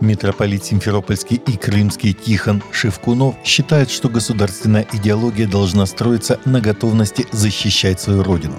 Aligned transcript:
Митрополит 0.00 0.64
Симферопольский 0.64 1.40
и 1.46 1.56
Крымский 1.56 2.12
Тихон 2.14 2.62
Шевкунов 2.72 3.34
считает, 3.44 3.90
что 3.90 4.08
государственная 4.08 4.86
идеология 4.92 5.46
должна 5.46 5.86
строиться 5.86 6.40
на 6.44 6.60
готовности 6.60 7.26
защищать 7.32 8.00
свою 8.00 8.22
родину. 8.22 8.56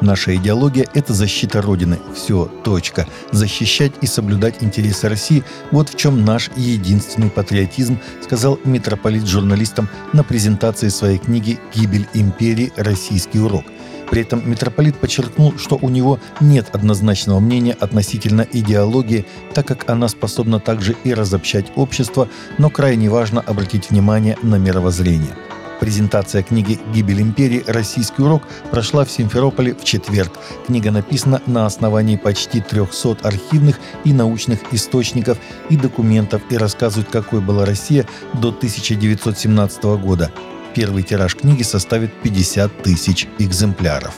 Наша 0.00 0.34
идеология– 0.34 0.88
это 0.94 1.12
защита 1.12 1.60
Родины. 1.60 1.98
Все, 2.14 2.46
точка. 2.64 3.06
Защищать 3.32 3.92
и 4.00 4.06
соблюдать 4.06 4.62
интересы 4.62 5.10
России– 5.10 5.44
вот 5.70 5.90
в 5.90 5.96
чем 5.96 6.24
наш 6.24 6.50
единственный 6.56 7.28
патриотизм, 7.28 7.98
сказал 8.22 8.58
митрополит 8.64 9.26
журналистам 9.26 9.90
на 10.14 10.24
презентации 10.24 10.88
своей 10.88 11.18
книги 11.18 11.58
«Гибель 11.74 12.08
империи. 12.14 12.72
Российский 12.76 13.40
урок», 13.40 13.64
при 14.10 14.22
этом 14.22 14.48
митрополит 14.48 14.96
подчеркнул, 14.96 15.56
что 15.56 15.78
у 15.80 15.88
него 15.88 16.18
нет 16.40 16.68
однозначного 16.72 17.40
мнения 17.40 17.76
относительно 17.78 18.46
идеологии, 18.52 19.24
так 19.54 19.66
как 19.66 19.88
она 19.88 20.08
способна 20.08 20.60
также 20.60 20.96
и 21.04 21.14
разобщать 21.14 21.66
общество, 21.76 22.28
но 22.58 22.68
крайне 22.70 23.08
важно 23.08 23.40
обратить 23.40 23.90
внимание 23.90 24.36
на 24.42 24.56
мировоззрение. 24.56 25.36
Презентация 25.80 26.42
книги 26.42 26.78
«Гибель 26.92 27.22
империи. 27.22 27.64
Российский 27.66 28.22
урок» 28.22 28.42
прошла 28.70 29.06
в 29.06 29.10
Симферополе 29.10 29.74
в 29.74 29.82
четверг. 29.82 30.32
Книга 30.66 30.90
написана 30.90 31.40
на 31.46 31.64
основании 31.64 32.16
почти 32.16 32.60
300 32.60 33.16
архивных 33.22 33.80
и 34.04 34.12
научных 34.12 34.74
источников 34.74 35.38
и 35.70 35.78
документов 35.78 36.42
и 36.50 36.58
рассказывает, 36.58 37.08
какой 37.08 37.40
была 37.40 37.64
Россия 37.64 38.04
до 38.34 38.48
1917 38.48 39.82
года. 40.02 40.30
Первый 40.74 41.02
тираж 41.02 41.34
книги 41.34 41.64
составит 41.64 42.12
50 42.22 42.82
тысяч 42.82 43.26
экземпляров. 43.38 44.14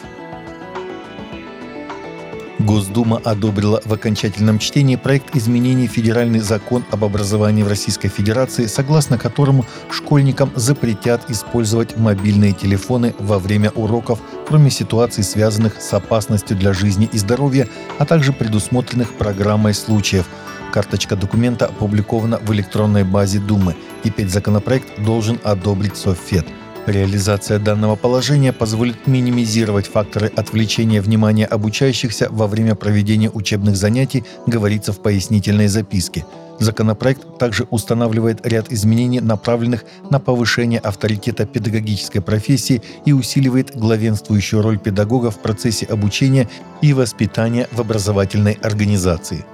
Госдума 2.59 3.20
одобрила 3.24 3.80
в 3.84 3.93
окончательном 3.93 4.59
чтении 4.59 4.96
проект 4.96 5.34
изменений 5.34 5.88
в 5.88 5.93
Федеральный 5.93 6.41
закон 6.41 6.84
об 6.91 7.05
образовании 7.05 7.62
в 7.62 7.69
Российской 7.69 8.09
Федерации, 8.09 8.66
согласно 8.66 9.18
которому 9.18 9.65
школьникам 9.91 10.52
запретят 10.54 11.29
использовать 11.29 11.96
мобильные 11.96 12.52
телефоны 12.52 13.15
во 13.19 13.38
время 13.38 13.71
уроков, 13.71 14.21
кроме 14.46 14.71
ситуаций, 14.71 15.24
связанных 15.24 15.80
с 15.80 15.93
опасностью 15.95 16.57
для 16.57 16.73
жизни 16.73 17.09
и 17.13 17.19
здоровья, 17.19 17.66
а 17.98 18.04
также 18.04 18.32
предусмотренных 18.32 19.15
программой 19.15 19.73
случаев– 19.74 20.26
Карточка 20.73 21.16
документа 21.16 21.66
опубликована 21.66 22.38
в 22.38 22.51
электронной 22.54 23.04
базе 23.04 23.38
Думы. 23.40 23.76
Теперь 24.02 24.28
законопроект 24.28 25.04
должен 25.04 25.38
одобрить 25.45 25.98
Совфед. 25.98 26.46
Реализация 26.87 27.59
данного 27.59 27.95
положения 27.95 28.54
позволит 28.54 29.06
минимизировать 29.06 29.87
факторы 29.87 30.32
отвлечения 30.34 31.02
внимания 31.02 31.45
обучающихся 31.45 32.29
во 32.30 32.46
время 32.46 32.74
проведения 32.74 33.30
учебных 33.30 33.76
занятий, 33.76 34.24
говорится 34.46 34.95
в 34.95 35.02
пояснительной 35.02 35.68
записке. 35.68 36.24
Законопроект 36.59 37.38
также 37.38 37.66
устанавливает 37.70 38.46
ряд 38.46 38.73
изменений, 38.73 39.20
направленных 39.20 39.84
на 40.10 40.20
повышение 40.20 40.80
авторитета 40.80 41.45
педагогической 41.45 42.23
профессии 42.23 42.82
и 43.04 43.12
усиливает 43.12 43.76
главенствующую 43.76 44.62
роль 44.62 44.79
педагога 44.79 45.30
в 45.30 45.38
процессе 45.38 45.84
обучения 45.84 46.48
и 46.80 46.95
воспитания 46.95 47.68
в 47.73 47.80
образовательной 47.80 48.54
организации. 48.62 49.45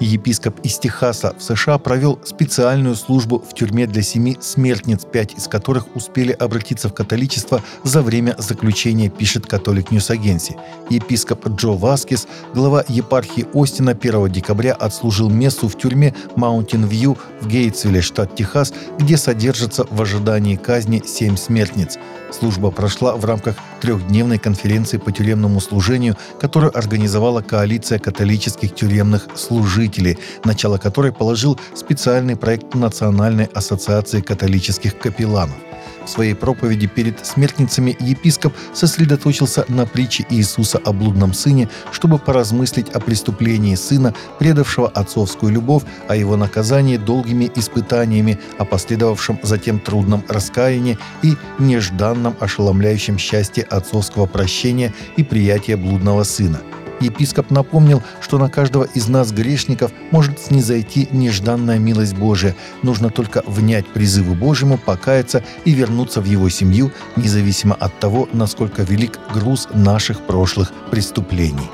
Епископ 0.00 0.60
из 0.60 0.78
Техаса 0.78 1.34
в 1.38 1.42
США 1.42 1.78
провел 1.78 2.18
специальную 2.24 2.94
службу 2.96 3.38
в 3.38 3.54
тюрьме 3.54 3.86
для 3.86 4.02
семи 4.02 4.36
смертниц, 4.40 5.06
пять 5.10 5.32
из 5.34 5.48
которых 5.48 5.96
успели 5.96 6.32
обратиться 6.32 6.88
в 6.88 6.94
католичество 6.94 7.62
за 7.82 8.02
время 8.02 8.36
заключения, 8.38 9.08
пишет 9.08 9.46
Catholic 9.46 9.90
News 9.90 10.10
Agency. 10.10 10.56
Епископ 10.90 11.48
Джо 11.48 11.70
Васкис, 11.70 12.28
глава 12.52 12.84
епархии 12.86 13.46
Остина 13.54 13.92
1 13.92 14.30
декабря 14.30 14.74
отслужил 14.74 15.30
мессу 15.30 15.68
в 15.68 15.78
тюрьме 15.78 16.14
Маунтин 16.36 16.84
Вью 16.84 17.16
в 17.40 17.48
Гейтсвилле, 17.48 18.02
штат 18.02 18.34
Техас, 18.34 18.74
где 18.98 19.16
содержатся 19.16 19.86
в 19.90 20.02
ожидании 20.02 20.56
казни 20.56 21.02
семь 21.06 21.36
смертниц. 21.36 21.98
Служба 22.32 22.70
прошла 22.70 23.16
в 23.16 23.24
рамках 23.24 23.56
трехдневной 23.80 24.38
конференции 24.38 24.98
по 24.98 25.12
тюремному 25.12 25.60
служению, 25.60 26.16
которую 26.40 26.76
организовала 26.76 27.40
коалиция 27.40 27.98
католических 27.98 28.74
тюремных 28.74 29.28
служителей, 29.34 30.18
начало 30.44 30.78
которой 30.78 31.12
положил 31.12 31.58
специальный 31.74 32.36
проект 32.36 32.74
Национальной 32.74 33.44
ассоциации 33.44 34.20
католических 34.20 34.98
капелланов. 34.98 35.56
В 36.06 36.08
своей 36.08 36.34
проповеди 36.34 36.86
перед 36.86 37.26
смертницами 37.26 37.96
епископ 37.98 38.54
сосредоточился 38.72 39.64
на 39.68 39.86
притче 39.86 40.24
Иисуса 40.30 40.78
о 40.78 40.92
блудном 40.92 41.34
сыне, 41.34 41.68
чтобы 41.90 42.18
поразмыслить 42.18 42.90
о 42.90 43.00
преступлении 43.00 43.74
сына, 43.74 44.14
предавшего 44.38 44.88
отцовскую 44.88 45.52
любовь, 45.52 45.82
о 46.06 46.14
его 46.14 46.36
наказании 46.36 46.96
долгими 46.96 47.50
испытаниями, 47.56 48.38
о 48.56 48.64
последовавшем 48.64 49.40
затем 49.42 49.80
трудном 49.80 50.24
раскаянии 50.28 50.96
и 51.22 51.34
нежданном 51.58 52.36
ошеломляющем 52.38 53.18
счастье 53.18 53.64
отцовского 53.64 54.26
прощения 54.26 54.94
и 55.16 55.24
приятия 55.24 55.76
блудного 55.76 56.22
сына– 56.22 56.60
епископ 57.00 57.50
напомнил, 57.50 58.02
что 58.20 58.38
на 58.38 58.48
каждого 58.48 58.84
из 58.84 59.08
нас, 59.08 59.32
грешников, 59.32 59.92
может 60.10 60.38
снизойти 60.38 61.08
нежданная 61.10 61.78
милость 61.78 62.14
Божия. 62.14 62.54
Нужно 62.82 63.10
только 63.10 63.42
внять 63.46 63.86
призыву 63.86 64.34
Божьему, 64.34 64.78
покаяться 64.78 65.44
и 65.64 65.72
вернуться 65.72 66.20
в 66.20 66.24
его 66.24 66.48
семью, 66.48 66.92
независимо 67.16 67.74
от 67.74 67.98
того, 67.98 68.28
насколько 68.32 68.82
велик 68.82 69.18
груз 69.32 69.68
наших 69.72 70.26
прошлых 70.26 70.72
преступлений. 70.90 71.68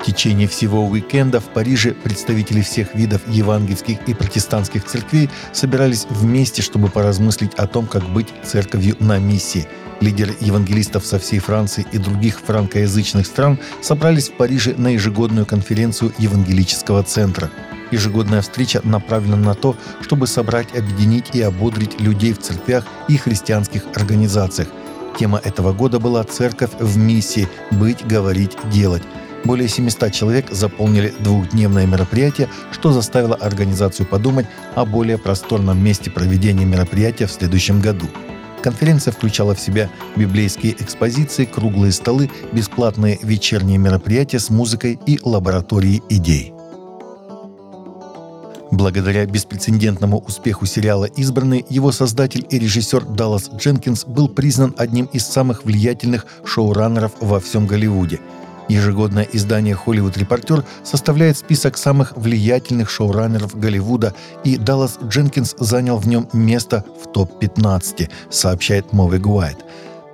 В 0.00 0.04
течение 0.04 0.48
всего 0.48 0.86
уикенда 0.86 1.40
в 1.40 1.52
Париже 1.52 1.92
представители 1.92 2.62
всех 2.62 2.94
видов 2.94 3.20
евангельских 3.28 3.98
и 4.08 4.14
протестантских 4.14 4.84
церквей 4.84 5.28
собирались 5.52 6.06
вместе, 6.08 6.62
чтобы 6.62 6.88
поразмыслить 6.88 7.54
о 7.54 7.66
том, 7.66 7.86
как 7.86 8.08
быть 8.08 8.28
церковью 8.44 8.96
на 8.98 9.18
миссии– 9.18 9.68
Лидеры 10.00 10.34
евангелистов 10.40 11.04
со 11.04 11.18
всей 11.18 11.40
Франции 11.40 11.86
и 11.92 11.98
других 11.98 12.40
франкоязычных 12.40 13.26
стран 13.26 13.58
собрались 13.82 14.30
в 14.30 14.32
Париже 14.32 14.74
на 14.74 14.88
ежегодную 14.88 15.44
конференцию 15.44 16.14
Евангелического 16.16 17.02
центра. 17.02 17.50
Ежегодная 17.90 18.40
встреча 18.40 18.80
направлена 18.82 19.36
на 19.36 19.54
то, 19.54 19.76
чтобы 20.00 20.26
собрать, 20.26 20.74
объединить 20.74 21.34
и 21.34 21.42
ободрить 21.42 22.00
людей 22.00 22.32
в 22.32 22.38
церквях 22.38 22.86
и 23.08 23.18
христианских 23.18 23.84
организациях. 23.94 24.68
Тема 25.18 25.38
этого 25.44 25.74
года 25.74 25.98
была 25.98 26.24
«Церковь 26.24 26.70
в 26.78 26.96
миссии. 26.96 27.48
Быть, 27.70 28.06
говорить, 28.06 28.56
делать». 28.72 29.02
Более 29.44 29.68
700 29.68 30.12
человек 30.12 30.50
заполнили 30.50 31.14
двухдневное 31.18 31.86
мероприятие, 31.86 32.48
что 32.72 32.92
заставило 32.92 33.34
организацию 33.34 34.06
подумать 34.06 34.46
о 34.74 34.84
более 34.84 35.18
просторном 35.18 35.82
месте 35.82 36.10
проведения 36.10 36.64
мероприятия 36.64 37.26
в 37.26 37.32
следующем 37.32 37.80
году– 37.80 38.06
Конференция 38.62 39.12
включала 39.12 39.54
в 39.54 39.60
себя 39.60 39.90
библейские 40.16 40.74
экспозиции, 40.74 41.44
круглые 41.44 41.92
столы, 41.92 42.30
бесплатные 42.52 43.18
вечерние 43.22 43.78
мероприятия 43.78 44.38
с 44.38 44.50
музыкой 44.50 44.98
и 45.06 45.18
лаборатории 45.22 46.02
идей. 46.08 46.52
Благодаря 48.70 49.26
беспрецедентному 49.26 50.18
успеху 50.18 50.64
сериала 50.64 51.06
«Избранный» 51.06 51.64
его 51.68 51.90
создатель 51.90 52.46
и 52.48 52.58
режиссер 52.58 53.04
Даллас 53.04 53.50
Дженкинс 53.52 54.04
был 54.04 54.28
признан 54.28 54.74
одним 54.78 55.06
из 55.06 55.26
самых 55.26 55.64
влиятельных 55.64 56.26
шоураннеров 56.44 57.12
во 57.20 57.40
всем 57.40 57.66
Голливуде– 57.66 58.20
Ежегодное 58.70 59.26
издание 59.32 59.74
«Холливуд 59.74 60.16
Репортер» 60.16 60.64
составляет 60.84 61.36
список 61.36 61.76
самых 61.76 62.16
влиятельных 62.16 62.88
шоураннеров 62.88 63.58
Голливуда, 63.58 64.14
и 64.44 64.56
Даллас 64.56 64.96
Дженкинс 65.02 65.56
занял 65.58 65.98
в 65.98 66.06
нем 66.06 66.28
место 66.32 66.84
в 67.02 67.12
топ-15, 67.12 68.08
сообщает 68.30 68.92
Мовик 68.92 69.26
Уайт. 69.26 69.58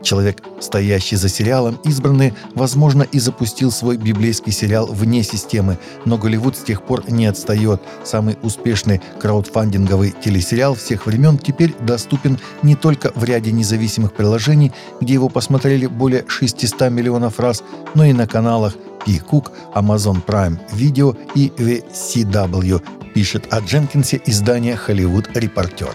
Человек, 0.03 0.43
стоящий 0.61 1.17
за 1.17 1.29
сериалом 1.29 1.79
«Избранные», 1.85 2.35
возможно, 2.55 3.03
и 3.03 3.19
запустил 3.19 3.71
свой 3.71 3.97
библейский 3.97 4.53
сериал 4.53 4.87
вне 4.87 5.23
системы, 5.23 5.79
но 6.05 6.19
Голливуд 6.19 6.57
с 6.57 6.63
тех 6.63 6.83
пор 6.83 7.11
не 7.11 7.27
отстает. 7.27 7.81
Самый 8.05 8.37
успешный 8.43 9.01
краудфандинговый 9.19 10.15
телесериал 10.23 10.75
всех 10.75 11.07
времен 11.07 11.39
теперь 11.39 11.75
доступен 11.81 12.39
не 12.63 12.77
только 12.77 13.11
в 13.15 13.25
ряде 13.25 13.53
независимых 13.53 14.13
приложений, 14.13 14.73
где 15.01 15.15
его 15.15 15.29
посмотрели 15.29 15.87
более 15.87 16.25
600 16.29 16.91
миллионов 16.91 17.41
раз, 17.41 17.63
но 17.95 18.05
и 18.05 18.13
на 18.13 18.27
каналах 18.27 18.75
Peacock, 19.07 19.51
Amazon 19.75 20.25
Prime 20.25 20.59
Video 20.73 21.17
и 21.35 21.49
VCW, 21.57 22.83
пишет 23.15 23.47
о 23.51 23.61
Дженкинсе 23.61 24.21
издание 24.27 24.77
«Холливуд 24.77 25.29
Репортер». 25.35 25.95